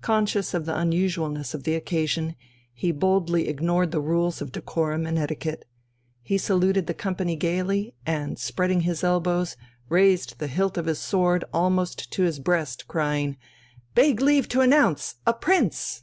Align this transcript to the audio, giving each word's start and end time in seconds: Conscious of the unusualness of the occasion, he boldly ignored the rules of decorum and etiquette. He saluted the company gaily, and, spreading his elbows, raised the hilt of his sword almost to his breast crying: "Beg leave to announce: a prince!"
Conscious 0.00 0.52
of 0.52 0.66
the 0.66 0.76
unusualness 0.76 1.54
of 1.54 1.62
the 1.62 1.76
occasion, 1.76 2.34
he 2.74 2.90
boldly 2.90 3.46
ignored 3.46 3.92
the 3.92 4.00
rules 4.00 4.42
of 4.42 4.50
decorum 4.50 5.06
and 5.06 5.16
etiquette. 5.16 5.64
He 6.22 6.38
saluted 6.38 6.88
the 6.88 6.92
company 6.92 7.36
gaily, 7.36 7.94
and, 8.04 8.36
spreading 8.36 8.80
his 8.80 9.04
elbows, 9.04 9.56
raised 9.88 10.40
the 10.40 10.48
hilt 10.48 10.76
of 10.76 10.86
his 10.86 10.98
sword 10.98 11.44
almost 11.52 12.10
to 12.14 12.24
his 12.24 12.40
breast 12.40 12.88
crying: 12.88 13.36
"Beg 13.94 14.20
leave 14.20 14.48
to 14.48 14.60
announce: 14.60 15.14
a 15.24 15.32
prince!" 15.34 16.02